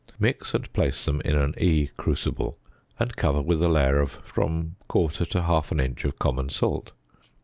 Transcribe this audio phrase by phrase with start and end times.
[0.17, 2.57] Mix and place them in an E crucible,
[2.99, 6.49] and cover with a layer of from a quarter to half an inch of common
[6.49, 6.91] salt.